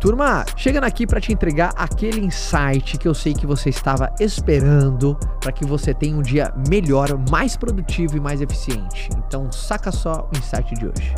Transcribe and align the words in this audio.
Turma, 0.00 0.46
chegando 0.56 0.84
aqui 0.84 1.06
para 1.06 1.20
te 1.20 1.30
entregar 1.30 1.74
aquele 1.76 2.24
insight 2.24 2.96
que 2.96 3.06
eu 3.06 3.12
sei 3.12 3.34
que 3.34 3.46
você 3.46 3.68
estava 3.68 4.10
esperando 4.18 5.14
para 5.38 5.52
que 5.52 5.62
você 5.62 5.92
tenha 5.92 6.16
um 6.16 6.22
dia 6.22 6.54
melhor, 6.70 7.08
mais 7.30 7.54
produtivo 7.54 8.16
e 8.16 8.20
mais 8.20 8.40
eficiente. 8.40 9.10
Então, 9.18 9.52
saca 9.52 9.92
só 9.92 10.26
o 10.32 10.38
insight 10.38 10.74
de 10.74 10.86
hoje. 10.86 11.14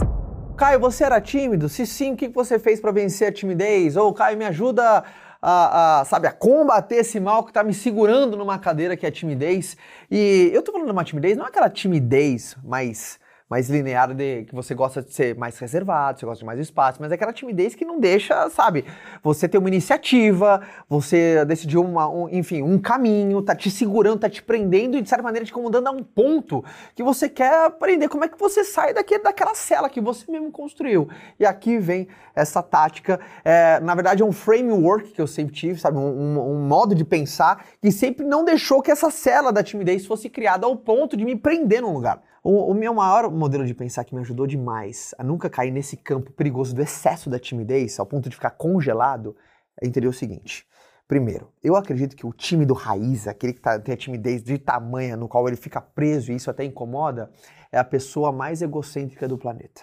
Caio, 0.56 0.80
você 0.80 1.04
era 1.04 1.20
tímido? 1.20 1.68
Se 1.68 1.86
sim, 1.86 2.14
o 2.14 2.16
que 2.16 2.26
você 2.26 2.58
fez 2.58 2.80
para 2.80 2.90
vencer 2.90 3.28
a 3.28 3.32
timidez? 3.32 3.96
Ou 3.96 4.12
Caio, 4.12 4.36
me 4.36 4.44
ajuda 4.46 5.04
a, 5.40 6.00
a, 6.00 6.04
sabe, 6.04 6.26
a 6.26 6.32
combater 6.32 6.96
esse 6.96 7.20
mal 7.20 7.44
que 7.44 7.50
está 7.50 7.62
me 7.62 7.72
segurando 7.72 8.36
numa 8.36 8.58
cadeira 8.58 8.96
que 8.96 9.06
é 9.06 9.10
a 9.10 9.12
timidez. 9.12 9.76
E 10.10 10.50
eu 10.52 10.60
tô 10.60 10.72
falando 10.72 10.88
de 10.88 10.92
uma 10.92 11.04
timidez, 11.04 11.36
não 11.36 11.44
é 11.44 11.48
aquela 11.48 11.70
timidez 11.70 12.56
mais 12.64 13.21
mais 13.52 13.68
linear 13.68 14.14
de 14.14 14.44
que 14.44 14.54
você 14.54 14.74
gosta 14.74 15.02
de 15.02 15.12
ser 15.12 15.36
mais 15.36 15.58
reservado, 15.58 16.18
você 16.18 16.24
gosta 16.24 16.38
de 16.38 16.46
mais 16.46 16.58
espaço, 16.58 16.96
mas 17.02 17.12
é 17.12 17.16
aquela 17.16 17.34
timidez 17.34 17.74
que 17.74 17.84
não 17.84 18.00
deixa, 18.00 18.48
sabe, 18.48 18.86
você 19.22 19.46
ter 19.46 19.58
uma 19.58 19.68
iniciativa, 19.68 20.62
você 20.88 21.44
decidiu 21.44 21.82
uma, 21.82 22.08
um, 22.08 22.30
enfim, 22.30 22.62
um 22.62 22.78
caminho, 22.78 23.42
tá 23.42 23.54
te 23.54 23.70
segurando, 23.70 24.20
tá 24.20 24.30
te 24.30 24.42
prendendo 24.42 24.96
e 24.96 25.02
de 25.02 25.08
certa 25.10 25.22
maneira 25.22 25.44
te 25.44 25.50
incomodando 25.50 25.86
a 25.86 25.90
um 25.90 26.02
ponto 26.02 26.64
que 26.94 27.02
você 27.02 27.28
quer 27.28 27.66
aprender 27.66 28.08
como 28.08 28.24
é 28.24 28.28
que 28.28 28.40
você 28.40 28.64
sai 28.64 28.94
daquele, 28.94 29.22
daquela 29.22 29.54
cela 29.54 29.90
que 29.90 30.00
você 30.00 30.32
mesmo 30.32 30.50
construiu. 30.50 31.06
E 31.38 31.44
aqui 31.44 31.76
vem 31.76 32.08
essa 32.34 32.62
tática, 32.62 33.20
é, 33.44 33.78
na 33.80 33.94
verdade 33.94 34.22
é 34.22 34.24
um 34.24 34.32
framework 34.32 35.10
que 35.10 35.20
eu 35.20 35.26
sempre 35.26 35.54
tive, 35.54 35.78
sabe, 35.78 35.98
um, 35.98 36.00
um, 36.00 36.52
um 36.52 36.66
modo 36.66 36.94
de 36.94 37.04
pensar 37.04 37.66
que 37.82 37.92
sempre 37.92 38.24
não 38.24 38.46
deixou 38.46 38.80
que 38.80 38.90
essa 38.90 39.10
cela 39.10 39.52
da 39.52 39.62
timidez 39.62 40.06
fosse 40.06 40.30
criada 40.30 40.64
ao 40.64 40.74
ponto 40.74 41.18
de 41.18 41.24
me 41.26 41.36
prender 41.36 41.82
num 41.82 41.92
lugar. 41.92 42.22
O, 42.44 42.72
o, 42.72 42.74
meu 42.74 42.92
maior 42.92 43.30
modelo 43.42 43.66
de 43.66 43.74
pensar 43.74 44.04
que 44.04 44.14
me 44.14 44.20
ajudou 44.20 44.46
demais 44.46 45.14
a 45.18 45.24
nunca 45.24 45.50
cair 45.50 45.72
nesse 45.72 45.96
campo 45.96 46.32
perigoso 46.32 46.74
do 46.74 46.80
excesso 46.80 47.28
da 47.28 47.38
timidez, 47.38 47.98
ao 47.98 48.06
ponto 48.06 48.28
de 48.28 48.36
ficar 48.36 48.50
congelado, 48.50 49.36
é 49.80 49.86
entender 49.86 50.06
o 50.06 50.12
seguinte. 50.12 50.64
Primeiro, 51.08 51.52
eu 51.62 51.74
acredito 51.74 52.14
que 52.14 52.24
o 52.24 52.32
tímido 52.32 52.72
raiz, 52.72 53.26
aquele 53.26 53.52
que 53.52 53.60
tá, 53.60 53.78
tem 53.78 53.94
a 53.94 53.96
timidez 53.96 54.42
de 54.42 54.56
tamanha 54.58 55.16
no 55.16 55.28
qual 55.28 55.46
ele 55.48 55.56
fica 55.56 55.80
preso 55.80 56.30
e 56.30 56.36
isso 56.36 56.50
até 56.50 56.64
incomoda, 56.64 57.30
é 57.70 57.78
a 57.78 57.84
pessoa 57.84 58.30
mais 58.30 58.62
egocêntrica 58.62 59.26
do 59.26 59.36
planeta. 59.36 59.82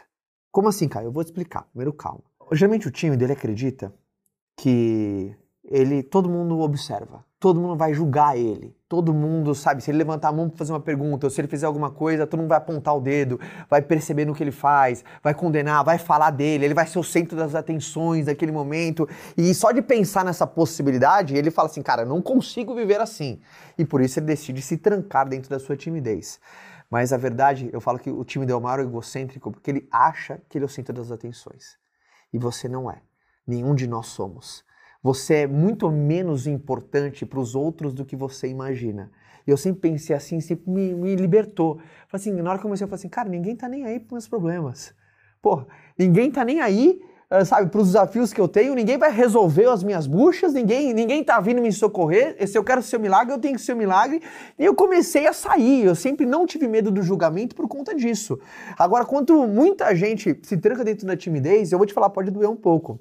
Como 0.52 0.70
assim, 0.70 0.88
Caio? 0.88 1.08
Eu 1.08 1.12
vou 1.12 1.24
te 1.24 1.28
explicar. 1.28 1.64
Primeiro, 1.70 1.94
calma. 1.94 2.24
Geralmente 2.54 2.88
o 2.88 2.92
tímido, 2.92 3.24
ele 3.24 3.34
acredita 3.34 3.94
que 4.58 5.36
ele 5.70 6.04
todo 6.04 6.30
mundo 6.30 6.60
observa 6.60 7.24
todo 7.40 7.60
mundo 7.60 7.76
vai 7.78 7.94
julgar 7.94 8.38
ele. 8.38 8.76
Todo 8.88 9.14
mundo, 9.14 9.56
sabe, 9.56 9.82
se 9.82 9.90
ele 9.90 10.00
levantar 10.00 10.30
a 10.30 10.32
mão 10.32 10.50
para 10.50 10.58
fazer 10.58 10.74
uma 10.74 10.80
pergunta, 10.80 11.28
ou 11.28 11.30
se 11.30 11.40
ele 11.40 11.48
fizer 11.48 11.68
alguma 11.68 11.90
coisa, 11.90 12.28
todo 12.28 12.40
mundo 12.40 12.50
vai 12.50 12.58
apontar 12.58 12.96
o 12.96 13.00
dedo, 13.00 13.40
vai 13.70 13.82
perceber 13.82 14.26
no 14.26 14.36
que 14.36 14.44
ele 14.44 14.52
faz, 14.52 15.06
vai 15.24 15.34
condenar, 15.34 15.84
vai 15.84 15.98
falar 15.98 16.32
dele, 16.32 16.66
ele 16.66 16.74
vai 16.74 16.86
ser 16.86 17.00
o 17.00 17.04
centro 17.04 17.38
das 17.38 17.56
atenções 17.56 18.26
daquele 18.26 18.52
momento. 18.52 19.08
E 19.38 19.54
só 19.54 19.72
de 19.72 19.82
pensar 19.82 20.26
nessa 20.26 20.46
possibilidade, 20.46 21.36
ele 21.36 21.50
fala 21.50 21.70
assim, 21.70 21.82
cara, 21.82 22.04
não 22.04 22.22
consigo 22.22 22.76
viver 22.76 23.00
assim. 23.00 23.40
E 23.78 23.86
por 23.86 24.02
isso 24.02 24.20
ele 24.20 24.26
decide 24.26 24.62
se 24.62 24.76
trancar 24.76 25.30
dentro 25.30 25.50
da 25.50 25.60
sua 25.60 25.78
timidez. 25.78 26.40
Mas 26.90 27.14
a 27.14 27.18
verdade, 27.18 27.70
eu 27.72 27.80
falo 27.80 28.00
que 28.00 28.10
o 28.10 28.24
tímido 28.26 28.52
é 28.52 28.56
o 28.56 28.62
maior 28.62 28.80
egocêntrico 28.80 29.52
porque 29.52 29.70
ele 29.70 29.88
acha 29.92 30.42
que 30.50 30.58
ele 30.58 30.66
é 30.66 30.68
o 30.68 30.70
centro 30.70 30.94
das 30.94 31.12
atenções. 31.12 31.78
E 32.34 32.40
você 32.40 32.68
não 32.68 32.90
é. 32.90 33.02
Nenhum 33.48 33.76
de 33.76 33.88
nós 33.88 34.08
somos. 34.08 34.64
Você 35.02 35.36
é 35.36 35.48
muito 35.48 35.90
menos 35.90 36.46
importante 36.46 37.26
para 37.26 37.40
os 37.40 37.56
outros 37.56 37.94
do 37.94 38.04
que 38.04 38.16
você 38.16 38.48
imagina. 38.48 39.12
E 39.48 39.52
eu 39.52 39.58
sempre 39.58 39.90
pensei 39.90 40.16
assim, 40.16 40.42
sempre 40.42 40.70
me, 40.70 40.94
me 40.94 41.16
libertou. 41.16 41.78
Falei 42.08 42.22
assim, 42.22 42.32
na 42.34 42.50
hora 42.50 42.60
que 42.60 42.66
eu 42.66 42.70
comecei, 42.70 42.84
eu 42.84 42.90
falei 42.90 43.00
assim, 43.00 43.10
cara, 43.10 43.30
ninguém 43.30 43.56
tá 43.56 43.70
nem 43.70 43.86
aí 43.86 44.00
para 44.00 44.16
meus 44.16 44.28
problemas. 44.28 44.94
Pô, 45.42 45.66
ninguém 45.98 46.30
tá 46.30 46.44
nem 46.44 46.60
aí, 46.60 47.02
ah, 47.32 47.46
sabe, 47.46 47.70
para 47.70 47.80
os 47.80 47.88
desafios 47.88 48.34
que 48.34 48.42
eu 48.42 48.48
tenho, 48.48 48.74
ninguém 48.74 48.98
vai 48.98 49.12
resolver 49.12 49.68
as 49.68 49.84
minhas 49.84 50.08
buchas, 50.08 50.52
ninguém, 50.52 50.94
ninguém 50.94 51.24
tá 51.24 51.40
vindo 51.40 51.62
me 51.62 51.72
socorrer. 51.72 52.36
Se 52.48 52.58
eu 52.58 52.64
quero 52.64 52.82
ser 52.82 53.00
milagre, 53.00 53.34
eu 53.34 53.40
tenho 53.40 53.56
que 53.56 53.62
ser 53.62 53.76
milagre. 53.76 54.20
E 54.58 54.66
eu 54.66 54.74
comecei 54.74 55.28
a 55.28 55.34
sair. 55.34 55.86
Eu 55.86 55.94
sempre 55.94 56.26
não 56.26 56.48
tive 56.48 56.68
medo 56.68 56.90
do 56.90 57.04
julgamento 57.04 57.56
por 57.56 57.68
conta 57.68 57.96
disso. 57.96 58.40
Agora, 58.78 59.06
quando 59.06 59.48
muita 59.48 59.96
gente 59.96 60.40
se 60.42 60.58
tranca 60.58 60.84
dentro 60.84 61.06
da 61.06 61.16
timidez, 61.16 61.72
eu 61.72 61.78
vou 61.78 61.86
te 61.86 61.94
falar, 61.94 62.10
pode 62.10 62.32
doer 62.32 62.50
um 62.50 62.56
pouco. 62.56 63.00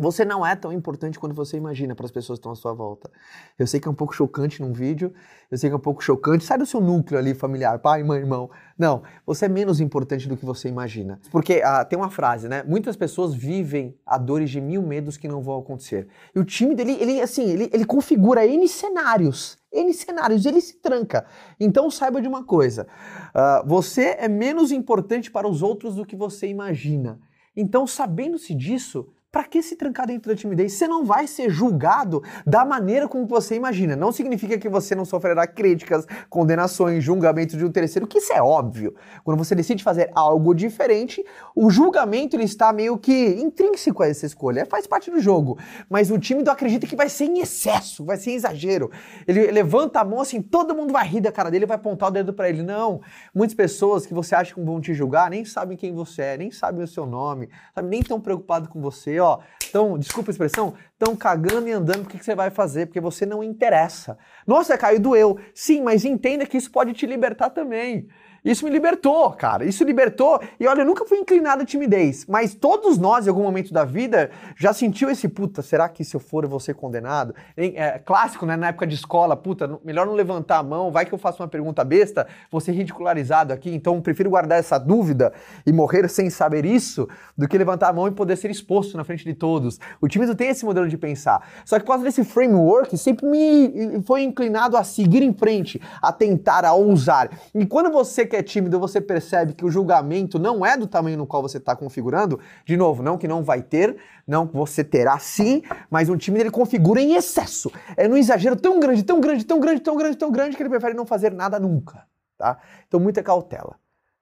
Você 0.00 0.24
não 0.24 0.46
é 0.46 0.54
tão 0.54 0.72
importante 0.72 1.18
quanto 1.18 1.34
você 1.34 1.56
imagina 1.56 1.92
para 1.92 2.06
as 2.06 2.12
pessoas 2.12 2.38
que 2.38 2.42
estão 2.42 2.52
à 2.52 2.54
sua 2.54 2.72
volta. 2.72 3.10
Eu 3.58 3.66
sei 3.66 3.80
que 3.80 3.88
é 3.88 3.90
um 3.90 3.94
pouco 3.94 4.14
chocante 4.14 4.62
num 4.62 4.72
vídeo, 4.72 5.12
eu 5.50 5.58
sei 5.58 5.68
que 5.68 5.74
é 5.74 5.76
um 5.76 5.80
pouco 5.80 6.04
chocante. 6.04 6.44
Sai 6.44 6.56
do 6.56 6.64
seu 6.64 6.80
núcleo 6.80 7.18
ali 7.18 7.34
familiar, 7.34 7.80
pai, 7.80 8.04
mãe, 8.04 8.20
irmão. 8.20 8.48
Não, 8.78 9.02
você 9.26 9.46
é 9.46 9.48
menos 9.48 9.80
importante 9.80 10.28
do 10.28 10.36
que 10.36 10.44
você 10.44 10.68
imagina. 10.68 11.20
Porque 11.32 11.60
ah, 11.64 11.84
tem 11.84 11.98
uma 11.98 12.10
frase, 12.10 12.48
né? 12.48 12.62
Muitas 12.62 12.94
pessoas 12.94 13.34
vivem 13.34 13.98
a 14.06 14.16
dores 14.16 14.50
de 14.50 14.60
mil 14.60 14.82
medos 14.82 15.16
que 15.16 15.26
não 15.26 15.42
vão 15.42 15.58
acontecer. 15.58 16.06
E 16.32 16.38
o 16.38 16.44
time 16.44 16.76
dele, 16.76 16.96
ele 17.00 17.20
assim, 17.20 17.50
ele, 17.50 17.68
ele 17.72 17.84
configura 17.84 18.46
N 18.46 18.68
cenários. 18.68 19.58
N 19.72 19.92
cenários, 19.92 20.46
ele 20.46 20.60
se 20.60 20.76
tranca. 20.76 21.26
Então 21.58 21.90
saiba 21.90 22.22
de 22.22 22.28
uma 22.28 22.44
coisa: 22.44 22.86
uh, 23.34 23.66
você 23.66 24.16
é 24.20 24.28
menos 24.28 24.70
importante 24.70 25.28
para 25.28 25.48
os 25.48 25.60
outros 25.60 25.96
do 25.96 26.06
que 26.06 26.14
você 26.14 26.46
imagina. 26.46 27.18
Então, 27.56 27.84
sabendo-se 27.88 28.54
disso, 28.54 29.08
para 29.30 29.44
que 29.44 29.62
se 29.62 29.76
trancar 29.76 30.06
dentro 30.06 30.30
da 30.30 30.36
timidez? 30.36 30.72
Você 30.72 30.88
não 30.88 31.04
vai 31.04 31.26
ser 31.26 31.50
julgado 31.50 32.22
da 32.46 32.64
maneira 32.64 33.06
como 33.06 33.26
você 33.26 33.54
imagina. 33.54 33.94
Não 33.94 34.10
significa 34.10 34.56
que 34.56 34.68
você 34.68 34.94
não 34.94 35.04
sofrerá 35.04 35.46
críticas, 35.46 36.06
condenações, 36.30 37.04
julgamentos 37.04 37.56
de 37.56 37.64
um 37.64 37.70
terceiro, 37.70 38.06
que 38.06 38.18
isso 38.18 38.32
é 38.32 38.40
óbvio. 38.40 38.94
Quando 39.22 39.36
você 39.36 39.54
decide 39.54 39.84
fazer 39.84 40.10
algo 40.14 40.54
diferente, 40.54 41.22
o 41.54 41.70
julgamento 41.70 42.36
ele 42.36 42.44
está 42.44 42.72
meio 42.72 42.96
que 42.96 43.12
intrínseco 43.38 44.02
a 44.02 44.08
essa 44.08 44.24
escolha, 44.24 44.64
faz 44.64 44.86
parte 44.86 45.10
do 45.10 45.20
jogo. 45.20 45.58
Mas 45.90 46.10
o 46.10 46.18
tímido 46.18 46.50
acredita 46.50 46.86
que 46.86 46.96
vai 46.96 47.10
ser 47.10 47.26
em 47.26 47.40
excesso, 47.40 48.04
vai 48.06 48.16
ser 48.16 48.30
em 48.30 48.34
exagero. 48.34 48.90
Ele 49.26 49.50
levanta 49.50 50.00
a 50.00 50.04
mão 50.04 50.22
assim, 50.22 50.40
todo 50.40 50.74
mundo 50.74 50.92
vai 50.92 51.06
rir 51.06 51.20
da 51.20 51.30
cara 51.30 51.50
dele, 51.50 51.66
vai 51.66 51.76
apontar 51.76 52.08
o 52.08 52.12
dedo 52.12 52.32
para 52.32 52.48
ele. 52.48 52.62
Não. 52.62 53.02
Muitas 53.34 53.54
pessoas 53.54 54.06
que 54.06 54.14
você 54.14 54.34
acha 54.34 54.54
que 54.54 54.60
vão 54.60 54.80
te 54.80 54.94
julgar 54.94 55.28
nem 55.28 55.44
sabem 55.44 55.76
quem 55.76 55.92
você 55.92 56.22
é, 56.22 56.36
nem 56.38 56.50
sabem 56.50 56.82
o 56.82 56.88
seu 56.88 57.04
nome, 57.04 57.50
sabe, 57.74 57.88
nem 57.88 58.02
tão 58.02 58.18
preocupado 58.18 58.70
com 58.70 58.80
você 58.80 59.17
ó, 59.20 59.40
estão, 59.60 59.98
desculpa 59.98 60.30
a 60.30 60.32
expressão, 60.32 60.74
estão 60.92 61.14
cagando 61.14 61.68
e 61.68 61.72
andando, 61.72 62.02
o 62.02 62.06
que, 62.06 62.18
que 62.18 62.24
você 62.24 62.34
vai 62.34 62.50
fazer? 62.50 62.86
Porque 62.86 63.00
você 63.00 63.24
não 63.26 63.42
interessa. 63.42 64.18
Nossa, 64.46 64.76
Caio, 64.78 65.00
doeu. 65.00 65.38
Sim, 65.54 65.82
mas 65.82 66.04
entenda 66.04 66.46
que 66.46 66.56
isso 66.56 66.70
pode 66.70 66.92
te 66.92 67.06
libertar 67.06 67.50
também. 67.50 68.08
Isso 68.44 68.64
me 68.64 68.70
libertou, 68.70 69.30
cara. 69.32 69.64
Isso 69.64 69.84
libertou. 69.84 70.40
E 70.58 70.66
olha, 70.66 70.82
eu 70.82 70.86
nunca 70.86 71.04
fui 71.04 71.18
inclinado 71.18 71.62
à 71.62 71.64
timidez, 71.64 72.24
mas 72.26 72.54
todos 72.54 72.98
nós, 72.98 73.26
em 73.26 73.30
algum 73.30 73.42
momento 73.42 73.72
da 73.72 73.84
vida, 73.84 74.30
já 74.56 74.72
sentiu 74.72 75.10
esse 75.10 75.28
puta, 75.28 75.62
será 75.62 75.88
que 75.88 76.04
se 76.04 76.14
eu 76.14 76.20
for 76.20 76.44
eu 76.44 76.50
vou 76.50 76.60
ser 76.60 76.74
condenado? 76.74 77.34
É, 77.56 77.98
clássico, 77.98 78.46
né? 78.46 78.56
Na 78.56 78.68
época 78.68 78.86
de 78.86 78.94
escola, 78.94 79.36
puta, 79.36 79.78
melhor 79.84 80.06
não 80.06 80.14
levantar 80.14 80.58
a 80.58 80.62
mão, 80.62 80.90
vai 80.90 81.04
que 81.04 81.12
eu 81.12 81.18
faço 81.18 81.42
uma 81.42 81.48
pergunta 81.48 81.84
besta, 81.84 82.26
vou 82.50 82.60
ser 82.60 82.72
ridicularizado 82.72 83.52
aqui, 83.52 83.74
então 83.74 84.00
prefiro 84.00 84.30
guardar 84.30 84.58
essa 84.58 84.78
dúvida 84.78 85.32
e 85.66 85.72
morrer 85.72 86.08
sem 86.08 86.30
saber 86.30 86.64
isso 86.64 87.08
do 87.36 87.48
que 87.48 87.58
levantar 87.58 87.88
a 87.88 87.92
mão 87.92 88.08
e 88.08 88.10
poder 88.10 88.36
ser 88.36 88.50
exposto 88.50 88.96
na 88.96 89.04
frente 89.04 89.24
de 89.24 89.34
todos. 89.34 89.78
O 90.00 90.08
tímido 90.08 90.34
tem 90.34 90.48
esse 90.48 90.64
modelo 90.64 90.88
de 90.88 90.96
pensar. 90.96 91.46
Só 91.64 91.76
que 91.76 91.84
por 91.84 91.92
causa 91.92 92.04
desse 92.04 92.24
framework, 92.24 92.96
sempre 92.96 93.26
me 93.26 94.02
foi 94.04 94.22
inclinado 94.22 94.76
a 94.76 94.84
seguir 94.84 95.22
em 95.22 95.32
frente, 95.32 95.80
a 96.00 96.12
tentar, 96.12 96.64
a 96.64 96.72
ousar. 96.72 97.30
E 97.54 97.66
quando 97.66 97.90
você 97.90 98.27
quer 98.28 98.38
é 98.38 98.42
tímido, 98.42 98.78
você 98.78 99.00
percebe 99.00 99.52
que 99.52 99.64
o 99.64 99.70
julgamento 99.70 100.38
não 100.38 100.64
é 100.64 100.76
do 100.76 100.86
tamanho 100.86 101.18
no 101.18 101.26
qual 101.26 101.42
você 101.42 101.58
está 101.58 101.74
configurando, 101.74 102.38
de 102.64 102.76
novo, 102.76 103.02
não 103.02 103.18
que 103.18 103.26
não 103.26 103.42
vai 103.42 103.62
ter, 103.62 103.96
não 104.26 104.46
que 104.46 104.54
você 104.54 104.84
terá 104.84 105.18
sim, 105.18 105.62
mas 105.90 106.08
um 106.08 106.16
tímido 106.16 106.44
ele 106.44 106.50
configura 106.50 107.00
em 107.00 107.14
excesso. 107.14 107.72
É 107.96 108.06
num 108.06 108.16
exagero 108.16 108.54
tão 108.54 108.78
grande, 108.78 109.02
tão 109.02 109.20
grande, 109.20 109.44
tão 109.44 109.58
grande, 109.58 109.80
tão 109.80 109.96
grande, 109.96 110.16
tão 110.16 110.30
grande 110.30 110.56
que 110.56 110.62
ele 110.62 110.70
prefere 110.70 110.94
não 110.94 111.06
fazer 111.06 111.32
nada 111.32 111.58
nunca, 111.58 112.06
tá? 112.36 112.58
Então 112.86 113.00
muita 113.00 113.22
cautela. 113.22 113.76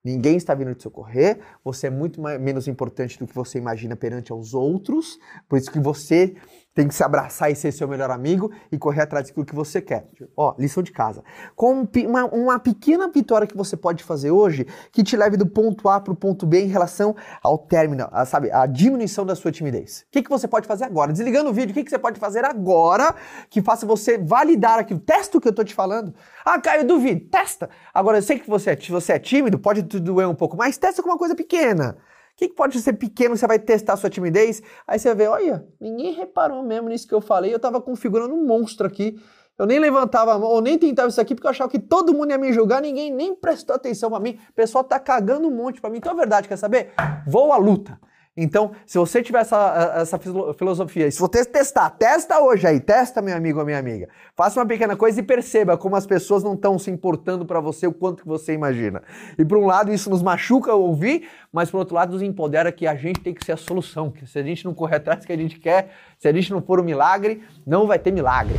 Ninguém 0.05 0.37
está 0.37 0.55
vindo 0.55 0.72
te 0.72 0.84
socorrer, 0.84 1.41
você 1.65 1.89
é 1.89 1.91
muito 1.91 2.21
mais, 2.21 2.41
menos 2.41 2.69
importante 2.69 3.19
do 3.19 3.27
que 3.27 3.34
você 3.34 3.59
imagina 3.59 3.97
perante 3.97 4.31
aos 4.31 4.55
outros, 4.55 5.19
por 5.49 5.59
isso 5.59 5.69
que 5.69 5.81
você 5.81 6.37
tem 6.76 6.87
que 6.87 6.94
se 6.94 7.03
abraçar 7.03 7.51
e 7.51 7.56
ser 7.56 7.72
seu 7.72 7.89
melhor 7.89 8.10
amigo 8.10 8.53
e 8.71 8.77
correr 8.77 9.01
atrás 9.01 9.27
daquilo 9.27 9.47
que 9.47 9.54
você 9.54 9.80
quer. 9.80 10.06
Ó, 10.36 10.54
lição 10.59 10.83
de 10.83 10.92
casa. 10.92 11.24
Com 11.56 11.89
uma, 12.04 12.27
uma 12.27 12.59
pequena 12.59 13.09
vitória 13.09 13.47
que 13.47 13.56
você 13.56 13.78
pode 13.78 14.04
fazer 14.04 14.30
hoje 14.30 14.66
que 14.92 15.03
te 15.03 15.16
leve 15.16 15.39
do 15.39 15.47
ponto 15.47 15.89
A 15.89 15.98
para 15.98 16.12
o 16.12 16.16
ponto 16.16 16.45
B 16.45 16.60
em 16.60 16.68
relação 16.68 17.16
ao 17.42 17.56
término, 17.56 18.06
a, 18.12 18.27
sabe, 18.27 18.53
a 18.53 18.66
diminuição 18.66 19.24
da 19.24 19.34
sua 19.34 19.51
timidez. 19.51 20.04
O 20.06 20.12
que, 20.12 20.22
que 20.22 20.28
você 20.28 20.47
pode 20.47 20.68
fazer 20.68 20.84
agora? 20.84 21.12
Desligando 21.12 21.48
o 21.48 21.53
vídeo, 21.53 21.71
o 21.71 21.74
que, 21.74 21.83
que 21.83 21.89
você 21.89 21.98
pode 21.98 22.21
fazer 22.21 22.45
agora 22.45 23.15
que 23.48 23.62
faça 23.62 23.86
você 23.86 24.18
validar 24.18 24.78
aquilo? 24.78 25.01
Testa 25.01 25.39
o 25.39 25.41
que 25.41 25.48
eu 25.48 25.54
tô 25.54 25.65
te 25.65 25.74
falando. 25.74 26.15
Ah, 26.45 26.60
Caio, 26.60 26.86
duvido. 26.86 27.27
Testa. 27.30 27.71
Agora, 27.95 28.18
eu 28.18 28.22
sei 28.22 28.39
que 28.39 28.51
você 28.51 28.72
é, 28.72 28.77
você 28.77 29.15
é 29.15 29.18
tímido, 29.18 29.59
pode 29.59 29.80
doer 29.80 30.28
um 30.28 30.34
pouco, 30.34 30.59
mas 30.59 30.77
testa 30.77 31.03
com 31.03 31.09
uma 31.09 31.16
coisa 31.16 31.34
pequena. 31.34 31.97
O 32.36 32.38
que, 32.38 32.48
que, 32.48 32.54
pode 32.54 32.78
ser 32.83 32.92
pequeno, 32.92 33.34
você 33.34 33.47
vai 33.47 33.59
testar 33.59 33.94
a 33.94 33.97
sua 33.97 34.10
timidez, 34.10 34.62
aí 34.86 34.98
você 34.98 35.15
ver, 35.15 35.28
olha, 35.28 35.66
ninguém 35.80 36.12
reparou 36.12 36.62
mesmo 36.62 36.91
nisso 36.91 37.09
que 37.09 37.15
eu 37.15 37.21
falei, 37.22 37.54
eu 37.54 37.59
tava 37.59 37.80
configurando 37.80 38.34
um 38.34 38.44
monstro 38.44 38.86
aqui. 38.86 39.18
Eu 39.59 39.65
nem 39.65 39.78
levantava 39.78 40.34
a 40.34 40.38
mão, 40.38 40.50
ou 40.50 40.60
nem 40.60 40.78
tentava 40.78 41.09
isso 41.09 41.18
aqui, 41.18 41.34
porque 41.34 41.47
eu 41.47 41.50
achava 41.50 41.71
que 41.71 41.78
todo 41.78 42.12
mundo 42.12 42.30
ia 42.30 42.36
me 42.36 42.53
julgar, 42.53 42.83
ninguém 42.83 43.10
nem 43.10 43.34
prestou 43.34 43.74
atenção 43.74 44.10
para 44.10 44.21
mim. 44.21 44.38
O 44.50 44.53
pessoal 44.53 44.84
tá 44.84 45.00
cagando 45.00 45.48
um 45.48 45.50
monte 45.50 45.80
para 45.80 45.88
mim. 45.88 45.97
Então 45.97 46.12
é 46.12 46.15
verdade, 46.15 46.47
quer 46.47 46.59
saber? 46.59 46.92
Vou 47.27 47.50
à 47.54 47.56
luta. 47.56 47.98
Então, 48.36 48.72
se 48.84 48.98
você 48.98 49.22
tiver 49.22 49.41
essa, 49.41 49.94
essa 49.97 50.18
filosofia, 50.18 51.10
se 51.10 51.18
você 51.18 51.42
testar, 51.42 51.88
testa 51.88 52.38
hoje 52.38 52.66
aí, 52.66 52.78
testa, 52.78 53.22
meu 53.22 53.34
amigo 53.34 53.60
ou 53.60 53.65
minha 53.65 53.78
amiga. 53.78 54.09
Faça 54.34 54.60
uma 54.60 54.66
pequena 54.66 54.94
coisa 54.94 55.18
e 55.21 55.22
perceba 55.22 55.78
como 55.78 55.97
as 55.97 56.06
pessoas 56.06 56.44
não 56.44 56.53
estão 56.53 56.78
se 56.78 56.91
importando 56.91 57.47
para 57.47 57.60
você 57.60 57.86
o 57.86 57.92
quanto 57.92 58.22
que 58.22 58.28
você 58.28 58.53
imagina. 58.53 59.03
E 59.38 59.44
por 59.44 59.56
um 59.56 59.65
lado, 59.65 59.91
isso 59.91 60.10
nos 60.10 60.22
machuca 60.22 60.74
ouvir, 60.74 61.27
mas 61.50 61.71
por 61.71 61.78
outro 61.78 61.94
lado, 61.94 62.12
nos 62.12 62.21
empodera 62.21 62.71
que 62.71 62.86
a 62.86 62.94
gente 62.94 63.21
tem 63.21 63.33
que 63.33 63.42
ser 63.42 63.53
a 63.53 63.56
solução. 63.56 64.10
Que 64.10 64.27
se 64.27 64.39
a 64.39 64.42
gente 64.42 64.66
não 64.66 64.74
correr 64.74 64.97
atrás 64.97 65.21
do 65.21 65.27
que 65.27 65.32
a 65.32 65.36
gente 65.36 65.59
quer, 65.59 65.91
se 66.18 66.28
a 66.28 66.32
gente 66.32 66.50
não 66.50 66.60
for 66.60 66.78
o 66.78 66.82
um 66.82 66.84
milagre, 66.84 67.42
não 67.66 67.86
vai 67.86 67.98
ter 67.98 68.12
milagre. 68.12 68.56